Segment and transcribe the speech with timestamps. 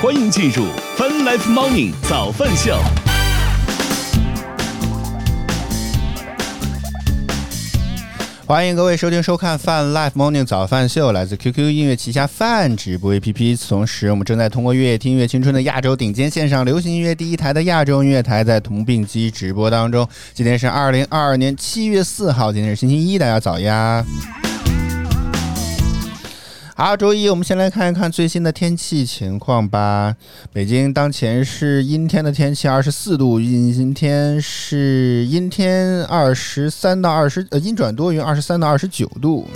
[0.00, 0.64] 欢迎进入
[0.96, 2.78] Fun Life Morning 早饭秀。
[8.46, 13.68] 欢迎各位收听收看饭 Life Morning 早饭秀，来自 QQ 音乐旗下饭直播 APP。
[13.68, 20.08] 同时，我们正在通过乐听乐青春的亚洲顶尖线上流行音乐第一台的亚洲音乐台，在同并机直播当中。
[20.32, 24.04] 今天是二零二二年七月四号，今天是星期一，大家早呀！
[26.80, 30.14] 好，周一我们先来看一看最新的天气情况吧。
[30.52, 33.40] 北京当前是阴天的天气，二十四度。
[33.40, 39.48] 阴天是阴天，二十三到二十，呃，阴转多云，二十三到二十九度。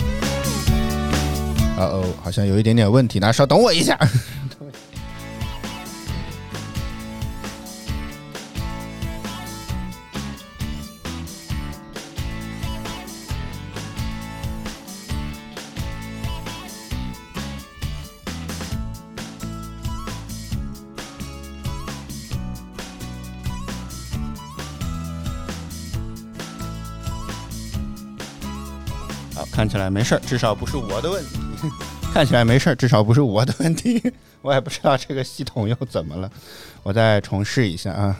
[1.77, 3.97] 啊哦，好像有一点点问题，那稍等我一下。
[29.51, 31.39] 看起来没事儿，至少不是我的问题。
[32.13, 34.01] 看起来没事儿，至少不是我的问题。
[34.41, 36.29] 我也不知道这个系统又怎么了，
[36.83, 38.15] 我再重试一下啊。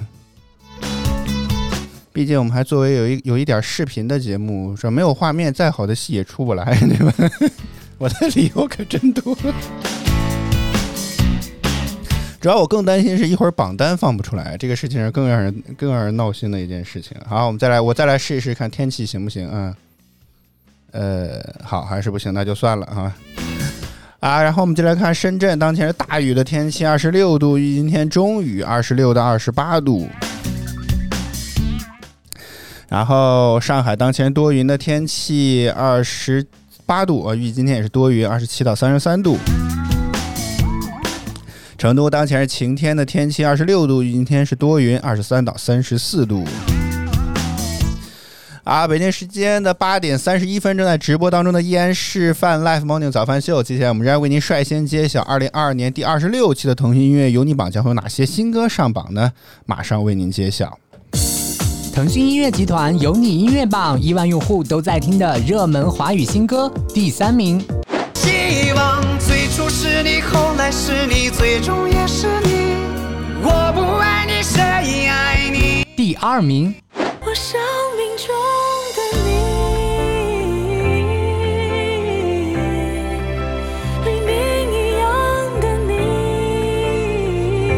[2.12, 7.14] 毕竟我们还作为有一有一点视频的节目，说没有画面，再好的戏也出不来，对吧？
[7.98, 9.36] 我的理由可真多。
[12.40, 17.16] 主要我更担心是一会儿榜单放不出来，这个事情是更让人更让人闹心的一件事情。
[17.26, 19.76] 好，我们再来，我再来试一试看天气行不行啊？
[20.94, 23.14] 呃，好，还是不行，那就算了啊
[24.20, 24.42] 啊！
[24.44, 30.08] 然后我们就来看深圳，当前是大雨的天气，二十六度，预今天中雨，二十六到二十八度。
[32.90, 36.46] 然后上海当前多云的天气，二十
[36.86, 39.38] 八度啊，预计今天也是多云，二十七到三十三度。
[41.76, 46.46] 成都当前是晴天的天气，二十六度，预今天是多云，二十三到三十四度。
[48.64, 53.62] 啊，北京时间的八点三十一分，正在直播当中的依然是饭 Live Morning 早饭秀。
[53.62, 59.34] 接下来我们仍然为您率先揭晓二零二二年第二十六期的腾讯音乐有你榜将会有哪些新歌上榜呢？
[59.66, 60.80] 马上为您揭晓。
[61.94, 67.60] 腾讯音乐集团有你音乐榜，亿万用户都在听的热门华语新歌第三名。
[68.14, 72.78] 希望最初是你，后来是你，最终也是你。
[73.44, 75.86] 我不爱你，谁爱你？
[75.98, 76.74] 第二名。
[77.34, 77.60] 我生
[77.98, 78.28] 命中
[78.96, 79.28] 的你，
[84.06, 84.30] 黎明
[84.72, 85.10] 一样
[85.60, 85.92] 的你。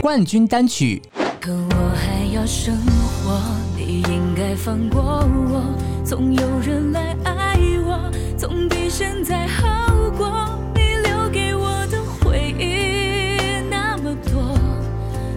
[0.02, 1.02] 冠军单曲。
[1.40, 2.76] 可我还要生
[3.24, 3.40] 活，
[3.78, 5.64] 你应该放过我。
[6.04, 10.50] 总有人来爱我，总比现在好过。
[10.76, 14.60] 你留给我的回忆那么多，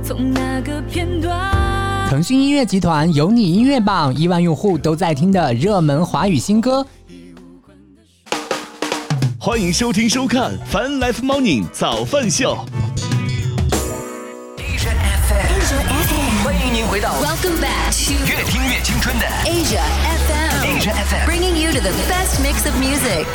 [0.03, 1.58] 从那个片段。
[2.09, 6.87] 腾讯音乐集团有你音乐榜，亿万用户都在听的热门华语新歌。
[9.39, 12.57] 欢迎收听收看《Fun Life Morning 早饭秀》。
[14.57, 14.95] Asia
[15.29, 21.27] FM，欢迎您回到 Welcome back to 越听越青春的 Asia FM, Asia FM。
[21.27, 23.27] bringing you to the best mix of music.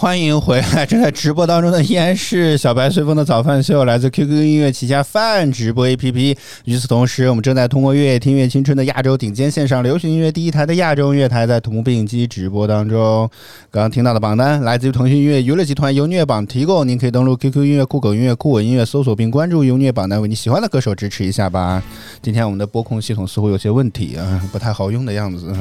[0.00, 0.86] 欢迎回来！
[0.86, 6.34] 正在直播当中的依然是小白随风的早饭秀，来自 QQ 音乐旗下饭直播 APP。
[6.64, 13.28] 与此同时，我们正在通过乐听乐青春的亚洲顶尖线上流行音乐第一台的亚洲音乐台，在同步并机直播当中。
[13.70, 21.82] 刚刚听到的榜单来自于腾讯音乐娱乐集团优虐榜提供，您可以登录 QQ 音乐、酷狗音乐、酷我音乐搜索并关注优虐榜单，为你喜欢的歌手支持一下吧。
[22.22, 25.54] 今天我们的播控系统似乎有些问题啊，不太好用的样子。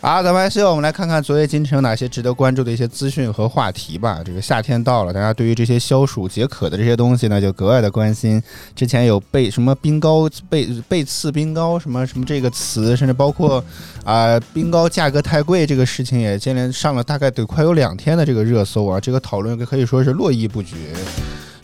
[0.00, 4.20] 嗯好，咱们还是我们来看看昨夜今晨有哪些值得关注的一些资讯和话题吧。
[4.24, 8.40] 这个夏天到了，大家对于这些消暑解渴的这些东西呢，就格外的关心。
[8.76, 13.62] 之前有被什么冰糕被被刺冰糕什么什么这个词，甚至包括
[14.04, 19.00] 啊、冰糕价格太贵这个事情，也接连上了大概得快有两天的这个热搜啊。
[19.00, 20.76] 这个讨论可以说是络绎不绝。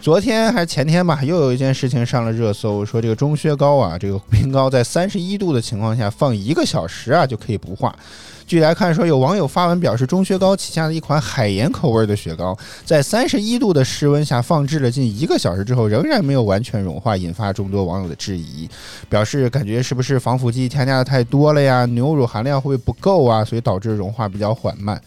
[0.05, 7.97] 昨天还是前天吧，又有一件事情上了热搜，说这个钟薛高啊，这个冰糕在三十一度的情况下放一个小时啊就可以不化。
[8.47, 18.69] 据来看，说有网友发文表示，中薛高旗下的一款海盐口味的雪糕，在三十一度的室温下放置了近一个小时之后，仍然没有完全融化，引发众多网友的质疑，
[19.09, 21.87] 表示感觉是不是防腐剂添加的太多了呀？
[21.87, 23.45] 牛乳含量会不会不够啊？
[23.45, 25.01] 所以导致融化比较缓慢。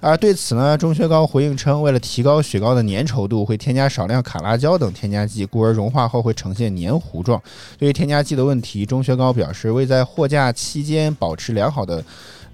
[0.00, 7.40] 而对此呢，中薛高回应称，为了提高雪糕的粘稠度，会添加少量卡拉胶等添加剂，故而融化后会呈现黏糊状。
[7.78, 12.02] 对于添加剂的问题，中薛高表示，为在货架期间保持良好的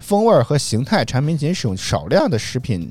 [0.09, 2.91] 风味儿和形态，产品仅使用少量的食品。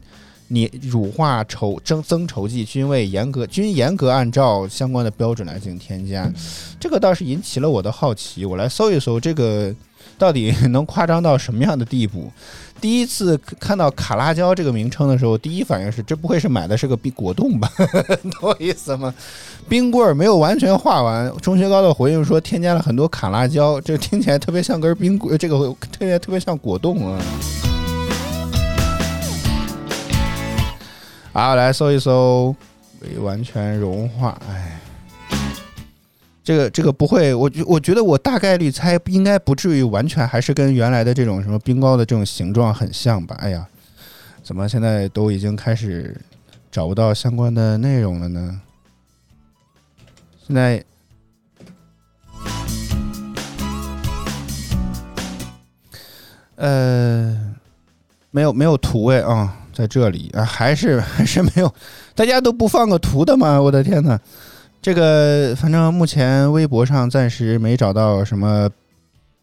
[0.50, 6.32] 你乳化稠增增稠剂均未严格均严格按照相关的标准来进行添加，
[6.80, 8.46] 这个倒是引起了我的好奇。
[8.46, 9.74] 我来搜一搜这个
[10.18, 12.32] 到底能夸张到什么样的地步。
[12.80, 17.70] 第一次看到卡拉胶这个名称的时候，第一反应是这不会是买的是个冰果冻吧？
[18.22, 19.14] 懂我意思吗？
[19.68, 25.58] 冰棍儿没有完全化完，钟薛高的回应说添加了很多卡拉胶，这听起来特别像根冰棍，这个
[25.92, 27.20] 听起来特别像果冻啊。
[31.34, 32.56] 好，来搜一搜，
[33.02, 34.80] 未完全融化，哎。
[36.48, 43.36] 这个这个不会，我觉我觉得我大概率猜应该不至于完全还是跟原来的这种什么冰糕的这种形状很像吧？
[43.42, 43.68] 哎呀，
[44.44, 46.16] 怎么现在都已经开始
[46.72, 48.62] 找不到相关的内容了呢？
[50.48, 50.82] 现在
[56.56, 57.56] 呃
[58.32, 61.76] 没有没有图哎啊，在这里啊还是还是没有，
[62.16, 63.62] 大家都不放个图的吗？
[63.62, 64.18] 我的天呐！
[64.82, 68.70] 这个反正目前微博上暂时没找到什么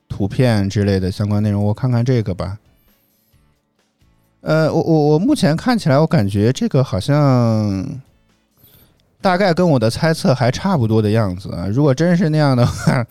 [0.09, 2.59] 图片之类的相关内容，我看看这个吧。
[4.41, 7.85] 呃，我我我目前看起来，我感觉这个好像
[9.21, 11.67] 大概跟我的猜测还差不多的样子啊。
[11.67, 13.07] 如果真是那样的话，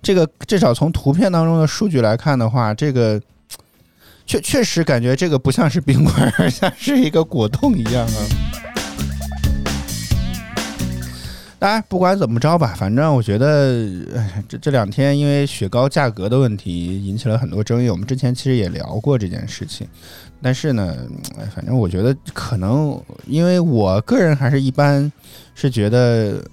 [0.00, 3.20] 这个至少从图片当中的数据来看的话，这个
[4.26, 8.65] 确确实感觉这个不像是冰块儿， 像是一个果冻一样啊。
[11.58, 13.88] 当然，不管怎么着吧，反正我觉得，
[14.46, 17.88] 这这两天因为雪糕价格的问题引起了很多争议。
[17.88, 19.88] 我们之前其实也聊过这件事情，
[20.42, 20.94] 但是呢，
[21.54, 25.10] 反正我觉得可能，因为我个人还是一般
[25.54, 26.44] 是觉得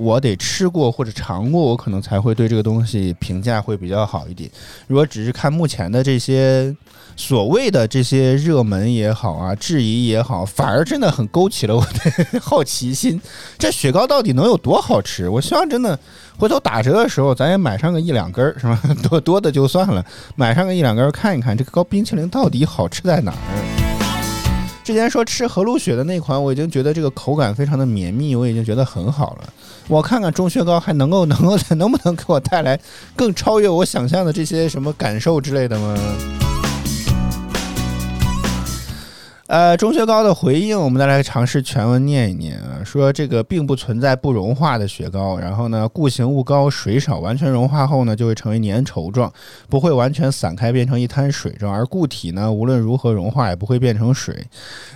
[0.00, 4.50] 我得吃过或者尝过，我可能才会对这个东西评价会比较好一点。
[4.86, 6.74] 如果只是看目前的这些
[7.16, 13.20] 所谓的这些热门也好啊，质疑也好，反而真的很勾起了我的好奇心。
[13.58, 15.28] 这雪糕到底能有多好吃？
[15.28, 15.98] 我希望真的
[16.38, 18.80] 回头打折的时候，咱也买上个一两根儿，是吧？
[19.06, 20.02] 多多的就算了，
[20.34, 23.79] 买上个一两根儿看一看，这个糕冰淇淋到底好吃在哪儿？
[24.90, 29.52] 之前说吃和路雪的那款，我已经觉得这个口感非常的绵密，我已经觉得很好了。
[29.86, 32.78] 我看看中雪糕还能够 能够能不能给我带来
[33.14, 36.49] 更超越我想象的这些什么感受之类的吗？
[39.50, 42.84] 呃，钟薛高的回应，我们再来尝试全文念一念啊。
[42.84, 49.32] 说这个并不存在不融化的雪糕，然后呢，固形物高，水少，完全融化后呢，就会成为粘稠状，
[49.68, 51.74] 不会完全散开变成一滩水状。
[51.74, 54.46] 而固体呢，无论如何融化也不会变成水。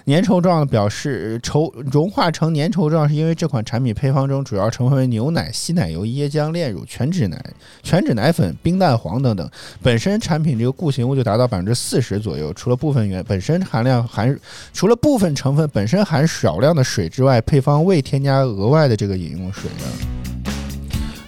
[0.06, 7.44] 粘稠状表示稠融化成粘稠状，是因为这款产品配方中主要成分为牛奶、稀奶油、椰浆、炼乳、全脂奶、
[7.82, 9.50] 全脂奶粉、冰蛋黄等等。
[9.82, 14.38] 本身产品这个固形物就达到百分之四十左右，除了部分原本身含量含
[14.72, 20.52] 除了部分成分本身含少量的水之外，配方未添加额外的这个饮用水呢。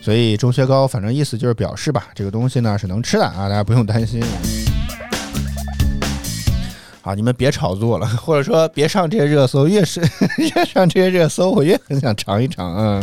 [0.00, 4.22] 所以钟薛高反正意思就是表示吧，这个东西呢是能吃的啊，大家不用担心。
[7.02, 10.00] 好，你们别炒作了，或者说别上这些热搜，越是
[10.38, 13.00] 越上这些热搜，我越很想尝一尝啊。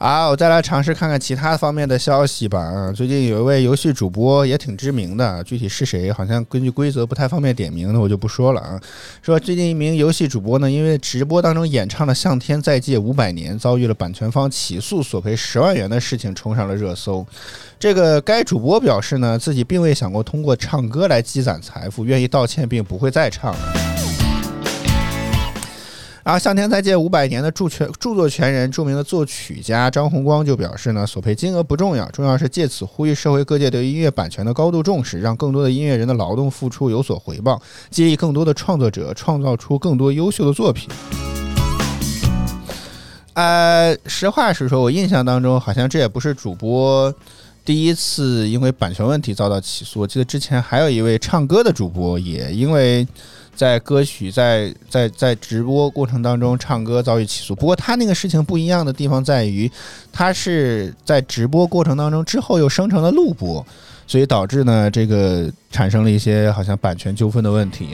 [0.00, 2.58] 啊，我再来尝试看看其他方面的消息吧。
[2.58, 8.80] 啊，最近有一位游戏主播也挺知名的，具体是谁，好像根据规则不太方便点名，那我就不说了啊。
[9.20, 17.26] 说最近一名游戏主播呢，因为直播当中演唱了《向天再借五百年》，遭遇了版权方起诉索赔十万元的事情，冲上了热搜。
[17.78, 23.89] 这个该主播表示呢，自己并未想过通过唱歌来积攒财富，愿意道歉，并不会再唱了。
[26.30, 37.60] 然后向天再借五百年的著权著作权人、著名的作曲家张红光就表示呢，索赔金额不重要，重要是借此呼吁社会各界对音乐版权的高度重视，让更多的音乐人的劳动付出有所回报，
[37.90, 40.88] 激励更多的创作者创造出更多优秀的作品。
[43.32, 47.12] 呃，实话实说，我印象当中好像这也不是主播
[47.64, 53.04] 第一次因为版权问题遭到起诉，我记得之前还有一位唱歌的主播也因为。
[53.60, 59.70] 在歌曲在在在直播过程当中唱歌遭遇起诉，不过他那个事情不一样的地方在于，
[60.10, 63.62] 他是在直播过程当中之后又生成了录播，
[64.06, 67.88] 所以导致呢这个产生了一些好像版权纠纷的问题。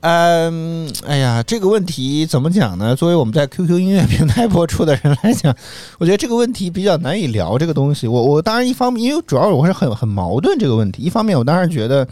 [0.00, 2.96] 嗯，哎呀，这个问题怎么讲呢？
[2.96, 5.54] 作为我们在 QQ 音乐平台播出的人来讲，
[5.98, 7.56] 我觉得这个问题比较难以聊。
[7.56, 11.04] 这个东西，我我当然一方面，因为主要我是很很矛盾这个问题。
[11.04, 12.06] 一方面，我当然觉得，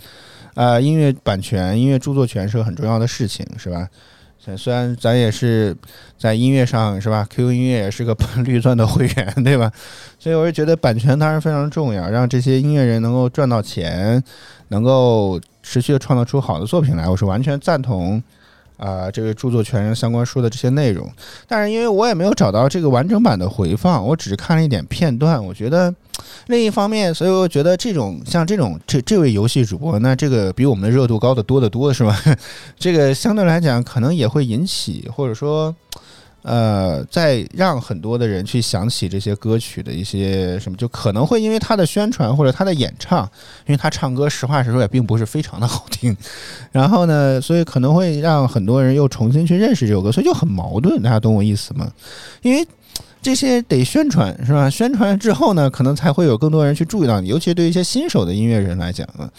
[0.54, 3.88] 呃，音乐版权、音乐著作权是个很重要的事情，是吧？
[4.56, 5.76] 虽然咱也是
[6.18, 8.12] 在音乐上，是吧？QQ 音乐也是个
[8.44, 9.70] 绿钻的会员，对吧？
[10.18, 14.20] 所以我是觉得版权当然非常重要，让这些音乐人能够赚到钱，
[14.68, 18.20] 能够持续的创造出好的作品来，我是完全赞同。
[18.76, 21.08] 啊、这个著作权人相关说的这些内容，
[21.46, 25.94] 但是因为我也没有找到这个完整版的回放，我只是看了一点片段，我觉得
[26.46, 32.18] 另一方面，所以我觉得这种像这种这这位游戏主播，那这个比我们热度高得多得多，是吧？
[32.78, 35.74] 这个相对来讲，可能也会引起或者说。
[36.42, 43.22] 呃，在让很多的人去想起这些歌曲的一些什么，就可能会因为他的宣传或者他的演唱，
[43.66, 46.16] 因为他唱歌实话实说也并不是非常的好听，
[46.72, 51.90] 然后呢，所以可能会让很多人又重新去认识这首歌，所以就很矛盾，大家懂我意思吗？
[52.42, 52.66] 因为
[53.22, 54.68] 这些得宣传是吧？
[54.68, 59.30] 宣传之后呢，可能才会有更多人去注意到你，尤其对一些新手的音乐人来讲啊。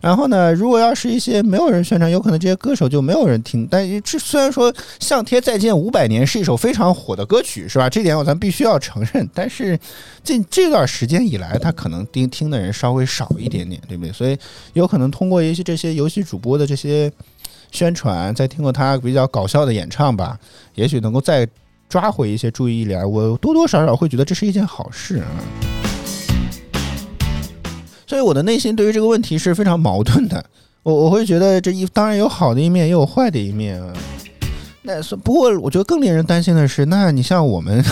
[0.00, 3.66] 然后呢，如果要是一些没有人宣传，有可能这些歌手就没有人听。
[3.68, 7.90] 但是这虽然说《向天再见五百年》是一首非常火的歌曲，是吧？
[7.90, 9.28] 这点我咱必须要承认。
[9.34, 9.76] 但是
[10.22, 14.12] 这这段时间以来，他可能听听的人稍微少一点点，对不对？
[14.12, 14.38] 所以
[14.74, 17.10] 有可能通过一些这些游戏主播的这些
[17.72, 20.38] 宣传，再听过他比较搞笑的演唱吧，
[20.76, 21.48] 也许能够再
[21.92, 23.04] 抓回一些注意力来。
[23.04, 25.28] 我多多少少会觉得这是一件好事啊。
[28.06, 30.42] 所以我的内心对于这个问题是非常矛盾的。
[30.84, 33.92] 我我会觉得这一当然有好的一面，也有坏的一面啊。
[34.84, 37.84] 那不过，我觉得更令人担心的是，那你像我们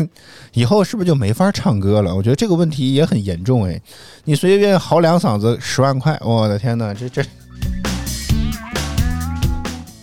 [0.52, 2.14] 以后是不是就没法唱歌了？
[2.14, 3.80] 我觉得这个问题也很严重哎。
[4.24, 7.22] 你随随便便嚎两嗓子十万块，我的天哪，这这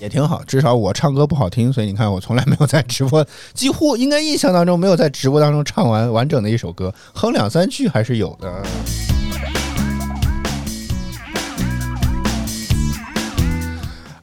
[0.03, 0.43] 也挺好。
[0.45, 8.51] 至少我唱歌不好听，所以你看我从来没有在直播，几乎应该印象当中没有在直播当中唱完完整的一首歌，哼两三句还是有的。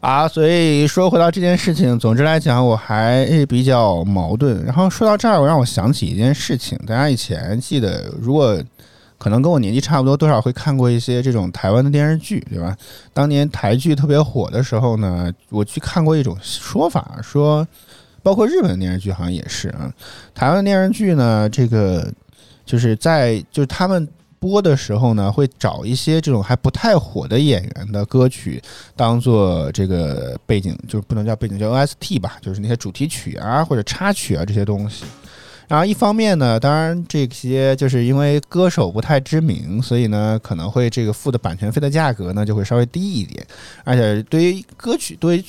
[0.01, 4.63] 啊，所以说回到这件事情，总之来讲，我还比较矛盾。
[4.67, 8.63] 然后说到这儿，我让我想起一件事情，大家以前记得，如果
[9.21, 12.75] 可能跟我年纪差不多，多少会看过一些这种台湾的电视剧，对吧？
[13.13, 17.69] 当年台剧特别火的时候呢，我去看过一种说法，说
[18.23, 19.93] 包括日本的电视剧好像也是啊，
[20.35, 22.11] 台湾电视剧呢，这个
[22.65, 24.09] 就是在就是他们。
[24.41, 28.59] 播的时候呢，会找一些这种还不太火的演员的歌曲
[28.97, 35.05] 当做这个背景，就是不能叫背景，叫 OST 吧，就是那些主题曲啊或者插曲啊这些东西。
[35.71, 43.47] 然后一方面呢，当然这些就是因为歌手不太知名，所以呢可能会这个付的版权费的价格呢就会稍微低一点，
[43.85, 45.45] 而且对于歌曲对于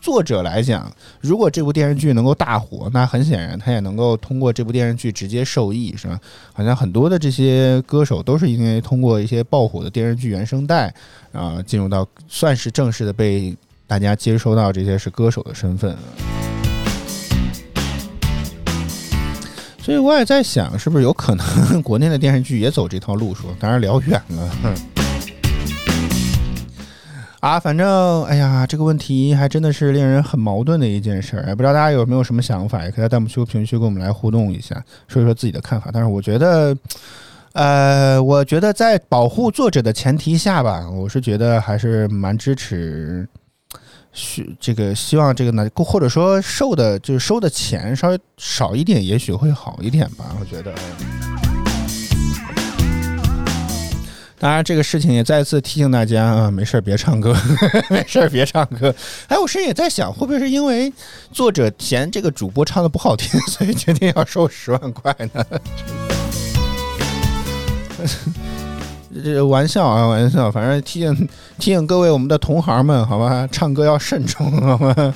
[0.00, 0.88] 作者来讲，
[1.20, 6.20] 如果这部电视剧能够大火，那很显然他也能够通过这部电视剧直接受益，是吧？
[6.52, 10.94] 好像很多的这些歌手都是因为通过一些爆火的电视剧原声带
[11.32, 13.56] 啊、进入到算是正式的被
[13.88, 15.96] 大家接收到这些是歌手的身份。
[19.88, 23.48] 所以我也在想，是不是有可能国内的电视剧也走这套路数？
[23.58, 24.50] 当然聊远了。
[24.62, 24.74] 哼
[27.40, 31.46] 啊，反正哎呀，这个问题还真的是令人很矛盾的一件事儿。
[31.48, 34.76] 也不知道大家有没有什么想法，也可以在弹幕区、评论区跟我们来互动一下，
[35.06, 35.88] 说一说自己的看法。
[35.90, 36.76] 但是我觉得，
[37.54, 43.26] 呃，我觉得在保护作者的前提下吧，我是觉得还是蛮支持。
[44.12, 50.36] 需这个希望这个呢，或者说收的就是收的钱稍微少一点，也许会好一点吧。
[50.40, 50.74] 我觉得。
[54.40, 57.36] 当然，这个事情也再次提醒大家啊，没事儿别唱歌，
[57.90, 58.94] 没事儿别唱歌。
[59.26, 60.92] 哎，我甚至也在想，会不会是因为
[61.32, 65.44] 作者嫌这个主播唱的不好听，所以决定要收十万块呢？
[69.22, 71.28] 这玩笑啊，玩笑，反正提醒
[71.58, 75.14] 提醒各位我们的同行们，好吧，唱歌要慎重，好吗？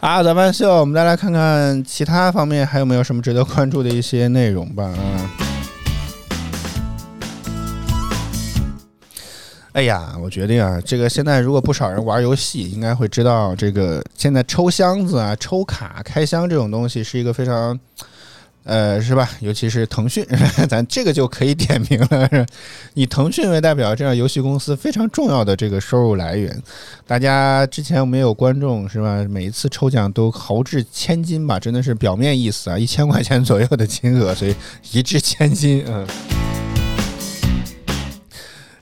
[0.00, 4.84] 啊，咱们秀，我们再来看看其他方面还有没有什么值得关注的一些内容吧。
[4.84, 5.30] 啊，
[9.72, 17.78] 哎呀，我决定啊，这个现在如果不少人玩游戏，应该会知道，这个现在抽箱子啊、抽卡、开箱这种东西是一个非常。
[18.64, 19.28] 呃，是吧？
[19.40, 20.26] 尤其是腾讯，
[20.68, 22.46] 咱这个就可以点名了。
[22.94, 26.62] 以腾讯为代表，这样游戏公司非常重要的这个收入来源。
[27.06, 29.22] 大家之前我们有观众是吧？
[29.28, 34.56] 每一次抽奖都豪掷千金吧，真的是表面意思啊，一千块钱左右的金额，所以
[34.92, 36.06] 一掷千金，嗯。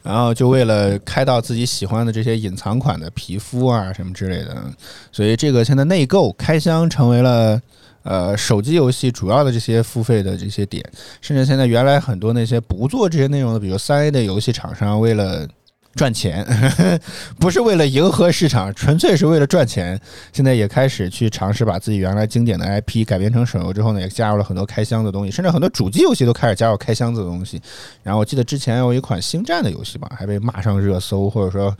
[0.04, 4.62] 然后就为了开到自己喜欢的这些隐藏款的皮肤啊什么之类的，
[5.10, 7.60] 所以这个现在内购开箱成为了。
[8.02, 10.84] 呃，手机游戏主要的这些付费的这些点，
[11.20, 15.46] 甚至现在原来很多那些不做这些内容的，比如三 A 的游戏厂商，为了
[15.94, 16.42] 赚钱，
[17.38, 20.00] 不是为了迎合市场，纯粹是为了赚钱，
[20.32, 27.60] 现在也开始去尝试把自己原来经典的 IP 改编成手游之后呢，也加入了很多开箱的东西，甚至很多主机游戏都开始加入开箱子的东西。
[28.02, 31.76] 然后我记得之前有一款星战的游戏吧，还被骂上热搜，或者说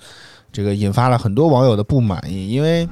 [0.52, 2.86] 这个引发了很多网友的不满意，因为。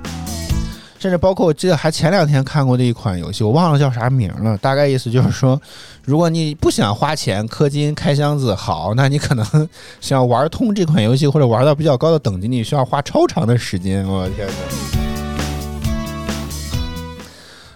[1.00, 4.56] 甚至包括我记得还前两天看过的一款游戏，我忘了叫啥名了。
[4.58, 5.58] 大概意思就是说，
[6.04, 9.68] 如果你不想花钱氪金开箱子，好，那你可能
[10.02, 14.06] 想玩通这款游戏或者玩到比较高的等级，你需要花超长的时间。
[14.06, 14.99] 我的天哪！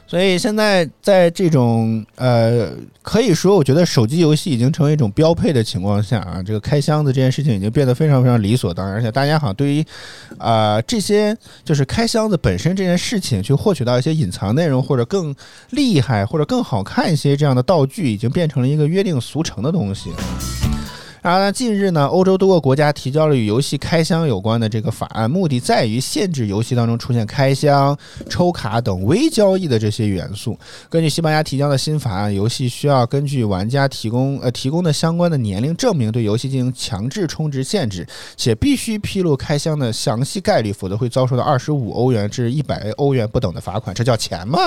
[0.07, 2.71] 所以现在在这种呃，
[3.03, 9.85] 可以说我觉得手机游戏已经成为一种标配的情况下啊，这个开箱子这件事情已经变得非常非常理所当然，而且大家好像对于
[10.39, 15.35] 啊、这些就是开箱子本身这件事情，去获取到一些隐藏内容或者更
[15.71, 20.11] 厉害或者更好看一些这样的道具，已经变成了一个约定俗成的东西。
[21.25, 27.97] 然后呢，近日呢，欧洲多个国家提交了与游戏开箱有关的这个法案，目的在于限制游戏当中出现开箱、
[28.29, 30.55] 抽卡等微交易的这些元素。
[30.91, 38.07] 根据西班牙提交的新法案，游戏需要根据玩家提供呃提供的相关的年龄证明，对游戏进行强制充值限制，
[38.37, 43.95] 且必须披露开箱的详细概率，否则会遭受到二十五欧元至一百欧元不等的罚款。
[43.95, 44.59] 这叫钱吗？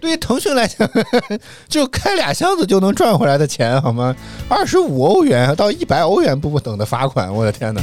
[0.00, 0.88] 对于腾讯来讲，
[1.68, 4.16] 就开俩箱子就能赚回来的钱，好吗？
[4.48, 7.82] 二十五欧元到一百欧元不等的罚款，我的天哪！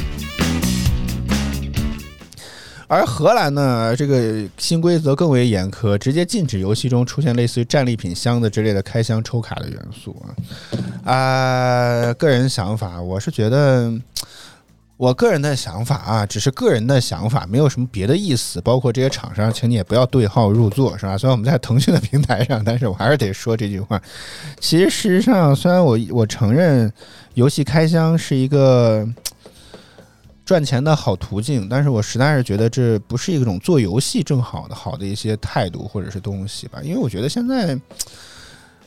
[2.88, 10.34] 而荷兰呢，这个新规则更为严苛，直接禁止游戏中出现类似于战利品箱子之类的开箱抽卡的元素啊。
[11.12, 13.92] 啊、个人想法，我是觉得。
[14.98, 18.60] 我个人的想法啊，只是个人的想法，没有什么别的意思。
[18.60, 21.16] 包括这些厂商，请你也不要对号入座，是吧？
[21.16, 24.02] 虽然我们在腾讯的平台上，但是我还是得说这句话。
[24.58, 26.92] 其实事实上，虽然我我承认
[27.34, 29.08] 游戏开箱是一个
[30.44, 36.80] 赚钱的好途径，但是我实在是觉得这不是一种做游戏正好的好的一些态度或者是东西吧。
[36.82, 37.78] 因为我觉得现在。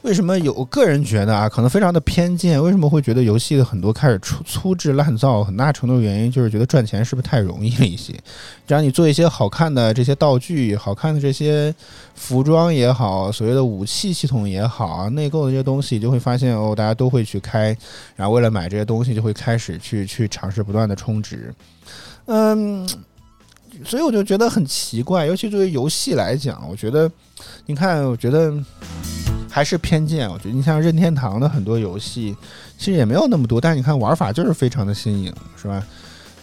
[0.03, 0.65] 为什么有？
[0.65, 2.61] 个人觉得啊，可能非常的偏见。
[2.61, 5.43] 为什么会觉得游戏的很多开始粗粗制滥造？
[5.43, 8.13] 很大程度原因就是觉得赚钱是不是太容易了一些？
[8.65, 11.73] 只要你做一些好看的这些道具、好看的这些
[12.15, 17.75] 服装也好，所谓的武器系统也好啊，内购的这些东西，就会发现哦，大家都会去开，
[18.15, 21.53] 然后为了买这些东西，就会开始去去尝试不断的充值。
[22.25, 22.87] 嗯。
[23.85, 27.09] 所以我就觉得很奇怪，尤其作为游戏来讲，我觉得，
[27.65, 28.53] 你看，我觉得
[29.51, 30.27] 还是偏见。
[30.27, 32.35] 我觉得你像任天堂的很多游戏，
[32.77, 35.85] 其实也没有那么多，但是你看玩法就是非常的新颖，是吧？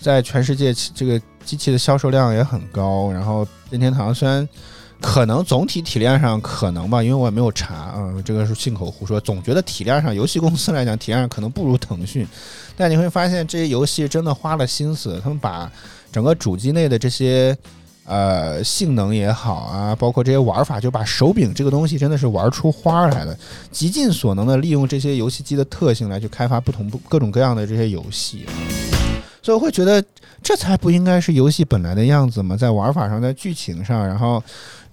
[0.01, 4.47] 在全世界这个机器的销售量也很高，然后任天堂虽然。
[5.01, 9.21] 可能总体体量上可能吧，因为我也没有查啊、这个是信口胡说。
[9.21, 12.27] 总觉得体量上，游戏公司来讲，体量上可能不如腾讯，
[12.77, 15.71] 但你会发现这些游戏真的花了心思，他们把
[16.11, 17.57] 整个主机内的这些
[18.09, 23.37] 呃性能也好啊，包括这些玩法，就把手柄这个东西真的是玩出花来了，
[23.71, 28.47] 极尽所能的利用这些游戏机的特性来去开发不同不各种各样的这些游戏。
[29.41, 30.03] 所以我会觉得，
[30.43, 34.43] 这才不应该是游戏本来的样子嘛，在玩法上，在剧情上，然后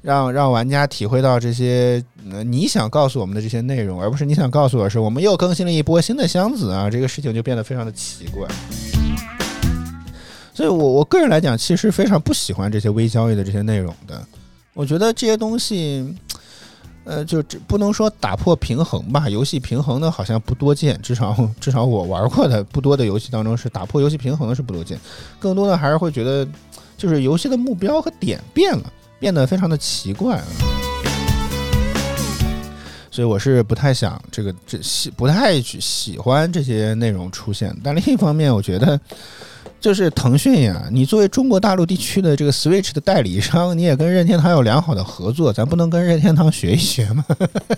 [0.02, 2.02] 让让玩家体会到这些、
[2.46, 8.48] 你想告诉我们的这些内容，而不是你想告诉我是我们又更新了一波新的箱子啊，这个事情就变得非常的奇怪。
[10.56, 14.26] 所以我我个人来讲，其实非常不喜欢这些微交易的这些内容的。
[14.74, 16.16] 我觉得这些东西，
[17.04, 24.98] 呃，就这不能说打破平衡吧，游戏平衡的好像不多见，至少至少我玩过的不多的游戏当中是打破游戏平衡的是不多见，
[25.40, 26.48] 更多的还是会觉得，
[26.98, 30.46] 就是游戏的目标和点变了，变得非常的奇怪啊。
[33.12, 39.00] 所以我是不太想这个这喜不太去喜欢这些内容出现，但另一方面，我觉得
[39.80, 47.24] 就是腾讯呀，你作为中国大陆地区的这个 Switch 的代理商，你也跟任天堂有良好的合作，咱不能跟任天堂学一学吗？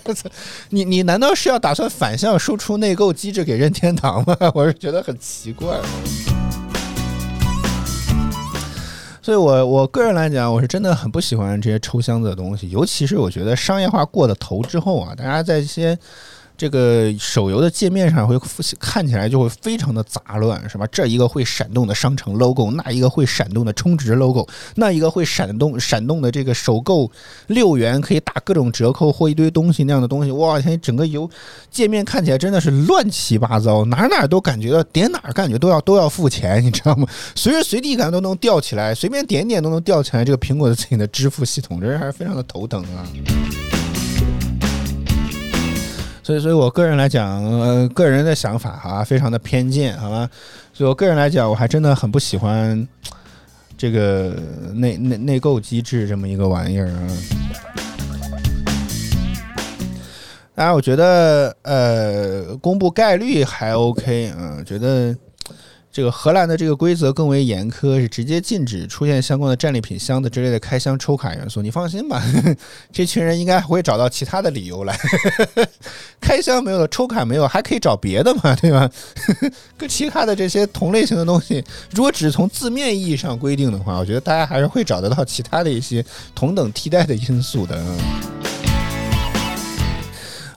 [0.70, 4.36] 你你难道是要打算反向输出内购机制给任天堂吗？
[4.54, 5.76] 我是觉得很奇怪。
[9.20, 15.98] 所以我我个人来讲，我是真的很不喜欢这些抽箱子的东西，尤其是我觉得商业化过了头之后啊，大家在一些
[16.58, 18.36] 这个手游的界面上会
[18.80, 20.84] 看起来就会非常的杂乱，是吧？
[20.90, 24.44] 这一个会闪动的商城 logo，那一个会闪动的充值 logo，
[24.74, 27.08] 那一个会闪动闪动的这个首购
[27.46, 31.30] 六元可以打各种折扣或一堆东西那样的东西，哇天，整个游
[31.70, 37.06] 界面看起来真的是乱七八糟，哪哪都感觉到点哪感觉都要都要付钱，你知道吗？
[37.36, 40.24] 随时随地感觉都能吊起来，随便点点都能吊起来。
[40.24, 43.77] 这个苹果的自己的支付系统，这还是非常的头疼啊。
[46.28, 50.28] 所以，所以我个人来讲，呃，个人的想法哈，非常的偏见，好吗？
[50.74, 52.86] 所以我个人来讲，我还真的很不喜欢
[53.78, 54.34] 这个
[54.74, 57.08] 内内内购机制这么一个玩意儿啊。
[60.54, 65.16] 当然，我觉得呃，公布概率还 OK，嗯，觉得
[65.90, 71.60] 这个荷兰的这个规则更为严苛，是直接禁止出现相关的战利品箱子之类的开箱抽卡元素。
[71.62, 72.22] 你放心吧，
[72.92, 74.96] 这群人应该会找到其他的理由来。
[76.20, 78.88] 开箱没有了，抽卡没有，还可以找别的嘛，对吧？
[79.76, 87.82] 跟其他的这些同类型的东西，如果只是从字面意义上规定的话，我觉得大家还是会找得到其他的一些同等替代的因素的。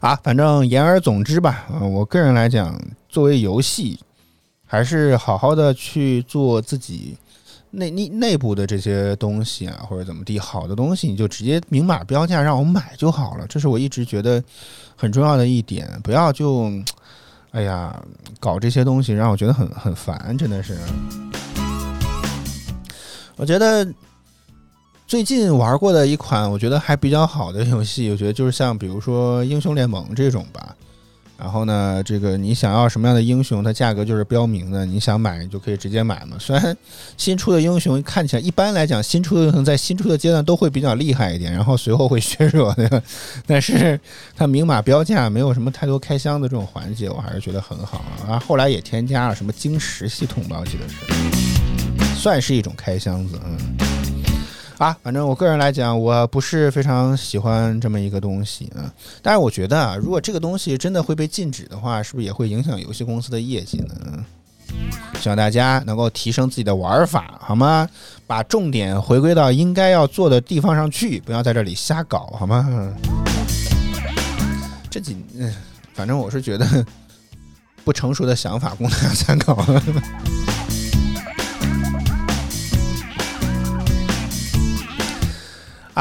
[0.01, 3.99] 啊，反正言而总之吧，我个人来讲，作为游戏，
[4.71, 7.17] 还是好好的去做自己
[7.71, 14.41] 内内内部的这些东西啊，或者怎么地，好的东西你就直接明码标价让我买就好了，这是我一直觉得
[14.95, 16.71] 很重要的一点，不要就，
[17.51, 18.01] 哎呀，
[18.39, 20.77] 搞这些东西让我觉得很很烦，真的是。
[23.35, 23.85] 我觉得
[25.05, 30.73] 最近玩过的一款我觉得还比较好的游戏，我觉得就是像比如说英雄联盟这种吧。
[31.41, 36.37] 然后呢，这个你想要什么样的英雄，它价格就是标明的，你想买你就可以直接买嘛。
[36.39, 36.77] 虽然
[37.17, 43.01] 新出的英雄看起来一般来讲，新出的英雄在新出的阶段都会比较厉害一点，然后随后会削弱，对吧？
[43.47, 43.99] 但是
[44.35, 48.33] 它明码标价，没有什么太多开箱的这种环节，我还是觉得很好啊。
[48.33, 53.90] 啊，后来也添加了什么晶石系统吧，我记得是，算是一种开箱子，嗯。
[54.81, 58.91] 啊，反正我个人来讲，我不是非常喜欢这么一个东西啊。
[59.21, 64.25] 但是我觉得啊，如果这个东西真的会被禁止的话，是不是也会影响游戏公司的业绩呢？
[65.19, 67.87] 希望大家能够提升自己的玩法，好吗？
[68.25, 72.91] 把重点回归到应该要做的地方上去，不要在这里瞎搞，好吗？
[74.89, 75.53] 这几，嗯，
[75.93, 76.83] 反正我是觉得
[77.85, 79.63] 不成熟的想法供大家参考。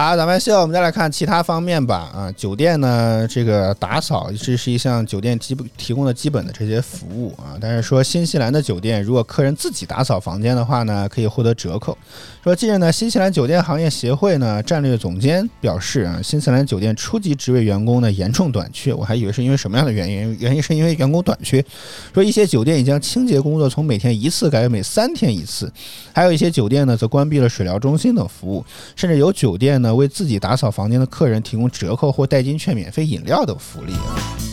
[0.03, 2.11] 好，咱们现在我们再来看其他方面吧。
[2.15, 7.53] 啊，酒店呢，这个打扫这是一项酒店基本提供的基本的这些服务啊。
[7.61, 11.99] 但是说新西兰的酒店，如果客人自己打扫房间的话呢，可以获得折扣。
[12.43, 18.95] 说，近日呢，新西兰酒店行业协会呢战略总监表示啊，新西兰酒店初级职位员工呢严重短缺。
[18.95, 21.63] 我还以为是因为什么样的原因，原因是因为员工短缺。
[22.15, 25.71] 说一些酒店已将清洁工作从每天一次改为每三天一次，
[26.15, 28.65] 还有一些酒店呢则关闭了水疗中心等服务，
[28.97, 34.50] 甚至有酒店呢为自己打扫房间的客人提供折扣或代金券、免费饮料等福利啊。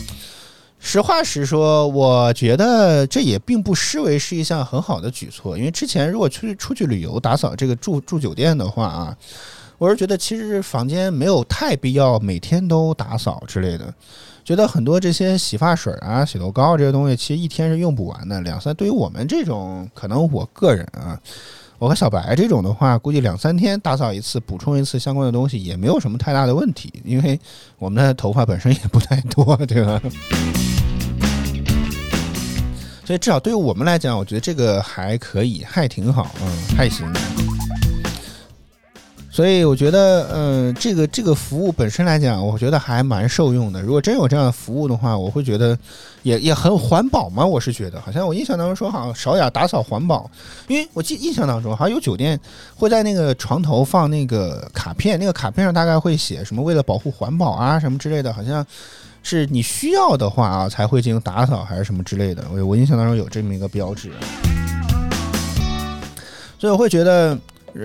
[0.90, 5.54] 实话实说，我觉得这也并不失为是一项很好的举措。
[5.54, 9.14] 因为之前如果出去出去旅游打扫这个住住酒店的话啊，
[9.76, 13.92] 我是觉得其实房间没有太必要每天都打扫之类的。
[14.42, 18.40] 觉得很多这些洗发水啊、洗头膏这些东西，其实一天是用不完的。
[18.40, 21.20] 两三对于我们这种，可能我个人啊，
[21.78, 27.38] 我和小白这种的话，估计两三天打扫一次，补充一次相关的东西也没有什么太大的问题，因为
[27.78, 30.00] 我们的头发本身也不太多，对吧？
[33.08, 37.10] 所以至少对于我们来讲，我觉得这个还可以，还挺好，嗯，还行。
[39.30, 43.80] 所以我觉得，嗯，这个这个服务本身来讲，我觉得还蛮受用的。
[43.80, 45.74] 如果真有这样的服务的话，我会觉得
[46.22, 47.46] 也也很环保嘛。
[47.46, 50.30] 我是觉得，好像我印象当中说，好像少雅打扫环保，
[50.66, 52.38] 因为我记印象当中，好像有酒店
[52.76, 58.66] 会在那个床头放那个卡片，那个卡片上大概会写什么为了保护环保啊什么之类的，好像
[59.22, 62.44] 是你需要的话啊才会进行打扫还是什么之类的。
[62.52, 64.10] 我我印象当中有这么一个标志，
[66.58, 67.38] 所以我会觉得。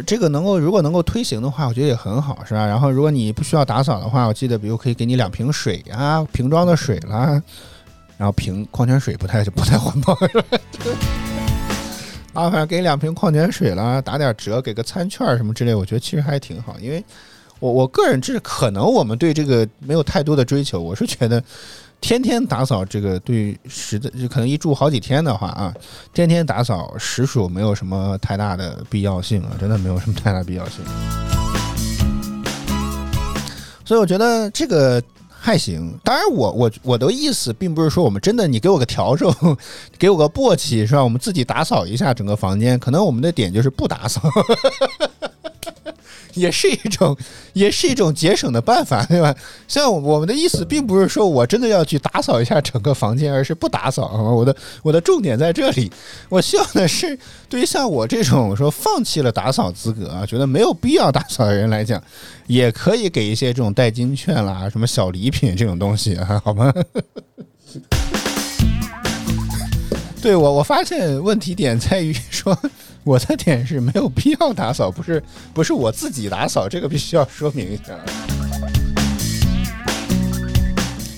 [0.08, 2.66] 这个能够如果能够推行的话，我觉得也很好，是吧？
[2.66, 7.40] 然后如果你不需要打扫的话，我记得比如可以给你两瓶水啊，瓶装的水啦，
[8.18, 10.58] 然后瓶矿泉水不太不太环保，是吧？
[12.34, 16.76] 啊，反正给两瓶矿泉水啦，打点折，给个餐券什么之类，我觉得其实还挺好。
[16.80, 17.04] 因为
[17.64, 21.42] 我我个人这可能我们对这个没有太多的追求，我是觉得。
[22.02, 25.74] 天天打扫这个对实在就可能一住好几天的话啊，
[26.14, 30.84] 天天打扫实属没有什么太大的必要性啊，真的没有什么太大必要性。
[33.86, 35.98] 所以我觉得这个还行。
[36.04, 39.34] 当然，我我我的意思并不是说我们真的你给我个笤帚，
[39.98, 41.02] 给我个簸箕是吧？
[41.02, 44.22] 我们自己打扫一下整个房间，可能我们的点就是不打扫。
[46.34, 47.16] 也是一种，
[47.54, 49.36] 也是一种节省的办法，对吧？
[49.68, 54.12] 像我们的意思，并不是说我真的要去打扫一下整个房间，而是不打扫。
[54.34, 55.92] 我的我的重点在这里，
[56.30, 57.18] 我希望的是，
[57.48, 62.02] 对于像我这种说放弃了打扫资格啊，觉得没有必要打扫的人来讲，
[62.48, 66.74] 也可以给一些这种代金券啦、什么小礼品这种东西，好吗？
[70.22, 72.58] 对我，我发现问题点在于说。
[73.06, 75.22] 我的点是没有必要打扫，不是
[75.54, 77.94] 不是我自己打扫，这个必须要说明一下。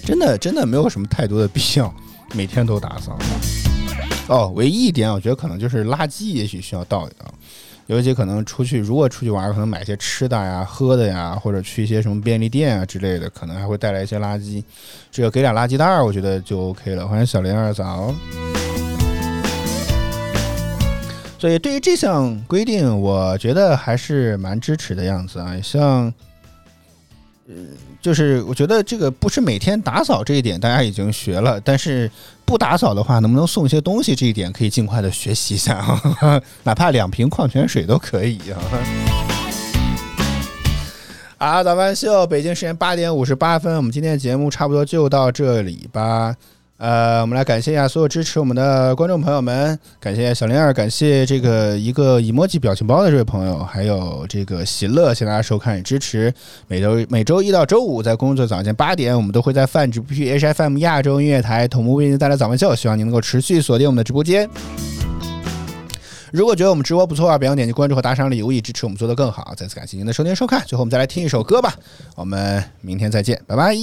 [0.04, 1.93] 真的真的没有什么太多的必要，
[2.34, 3.17] 每天都打扫。
[4.28, 7.32] 哦，唯一一点我觉得可能就是垃圾，也许需要倒一倒。
[7.86, 14.63] 尤其可能出去，如果出去玩，可能买一些吃的呀、喝的呀，或者去一些什么便利店啊之类的，可能还会带来一些垃圾。
[15.12, 17.08] 只要给俩垃圾袋，我觉得就 OK 了。
[17.08, 18.12] 欢迎小林二早。
[21.38, 25.56] 所以，对于这项规定，我觉得还是蛮支持的样子啊。
[25.62, 26.12] 像，
[27.48, 27.67] 嗯，
[28.02, 31.62] 就是我觉得这个不是每天打扫这一点，大家已经学了。
[31.62, 32.10] 但是
[32.45, 38.60] 不打扫的话，能不能送一些东西，这一点可以尽快的学习一下啊， 哪怕两瓶矿泉水都可以啊。
[41.38, 46.34] 啊，早饭秀，北京时间八点五十八分，我们今天的节目差不多就到这里吧。
[46.77, 56.33] 呃，我们来感谢一下所有支持我们的观众朋友们，感谢小灵儿，感谢这个一个 emoji 表情包的这位朋友，还有这个喜乐，谢谢大家收看与支持。
[56.67, 64.49] 每周 每周一到周五在工作早间八点，我们都会在泛直播 HFM 亚洲音乐台同步为您带来早饭秀，希望您能够持续锁定我们的直播间。
[66.33, 69.53] 如果觉得我们直播不错啊，别忘点击关注和打赏礼物，以支持我们做得更好。
[69.55, 71.73] 再次感谢您的收听收看，最后我们再来听一首歌吧，
[72.15, 73.73] 我们明天再见，拜拜。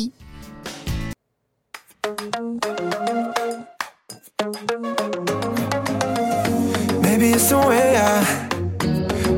[7.23, 8.49] Maybe it's the way I,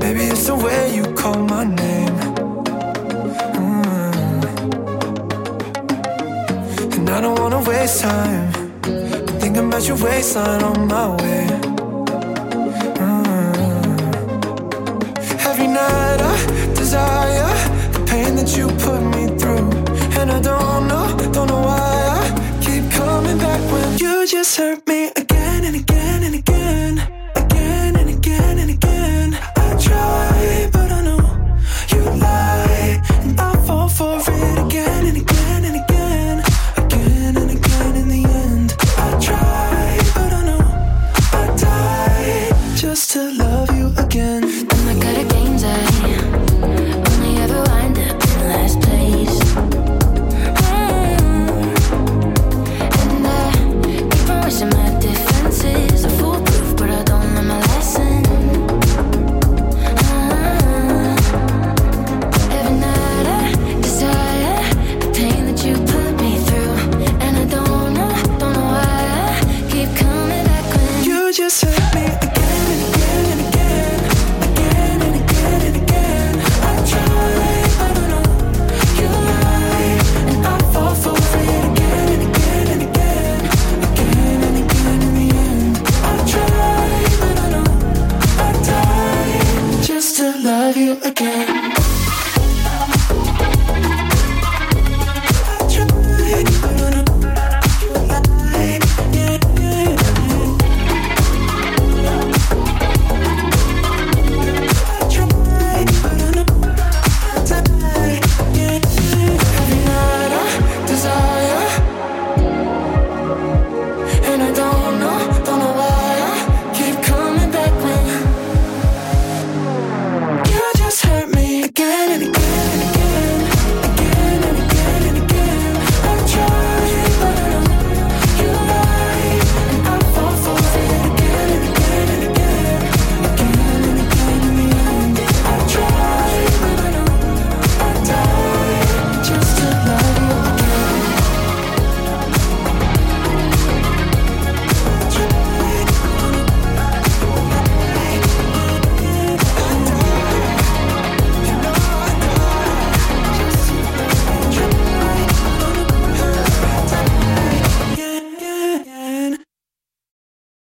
[0.01, 2.17] maybe it's the way you call my name.
[3.59, 4.15] Mm.
[6.95, 11.47] And I don't wanna waste time, but thinking about your waistline on my way.
[13.05, 13.55] Mm.
[15.45, 16.37] Every night I
[16.75, 17.53] desire
[17.93, 19.69] the pain that you put me through,
[20.19, 21.85] and I don't know, don't know why
[22.17, 22.23] I
[22.65, 27.14] keep coming back when you just hurt me again and again and again
[29.85, 30.54] try,